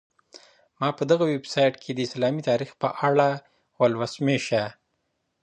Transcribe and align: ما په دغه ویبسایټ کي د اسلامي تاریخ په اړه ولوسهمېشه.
ما 0.79 0.89
په 0.97 1.03
دغه 1.11 1.23
ویبسایټ 1.33 1.73
کي 1.83 1.91
د 1.93 1.99
اسلامي 2.07 2.41
تاریخ 2.49 2.69
په 2.81 2.89
اړه 3.07 3.29
ولوسهمېشه. 3.79 4.63